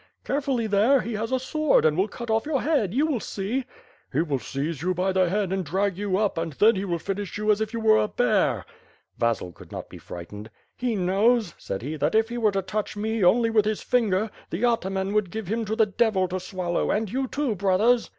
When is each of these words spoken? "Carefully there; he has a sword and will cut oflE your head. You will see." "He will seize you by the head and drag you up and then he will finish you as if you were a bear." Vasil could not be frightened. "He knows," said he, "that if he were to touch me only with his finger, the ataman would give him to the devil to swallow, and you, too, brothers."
"Carefully 0.23 0.65
there; 0.65 1.01
he 1.01 1.13
has 1.13 1.31
a 1.31 1.37
sword 1.37 1.85
and 1.85 1.95
will 1.95 2.07
cut 2.07 2.29
oflE 2.29 2.47
your 2.47 2.61
head. 2.63 2.91
You 2.91 3.05
will 3.05 3.19
see." 3.19 3.65
"He 4.11 4.23
will 4.23 4.39
seize 4.39 4.81
you 4.81 4.95
by 4.95 5.11
the 5.11 5.29
head 5.29 5.53
and 5.53 5.63
drag 5.63 5.95
you 5.95 6.17
up 6.17 6.39
and 6.39 6.53
then 6.53 6.75
he 6.75 6.85
will 6.85 6.97
finish 6.97 7.37
you 7.37 7.51
as 7.51 7.61
if 7.61 7.71
you 7.71 7.79
were 7.79 7.99
a 7.99 8.07
bear." 8.07 8.65
Vasil 9.19 9.51
could 9.53 9.71
not 9.71 9.89
be 9.89 9.99
frightened. 9.99 10.49
"He 10.75 10.95
knows," 10.95 11.53
said 11.59 11.83
he, 11.83 11.97
"that 11.97 12.15
if 12.15 12.29
he 12.29 12.39
were 12.39 12.51
to 12.51 12.63
touch 12.63 12.97
me 12.97 13.23
only 13.23 13.51
with 13.51 13.65
his 13.65 13.83
finger, 13.83 14.31
the 14.49 14.65
ataman 14.65 15.13
would 15.13 15.29
give 15.29 15.45
him 15.45 15.65
to 15.65 15.75
the 15.75 15.85
devil 15.85 16.27
to 16.29 16.39
swallow, 16.39 16.89
and 16.89 17.11
you, 17.11 17.27
too, 17.27 17.53
brothers." 17.53 18.09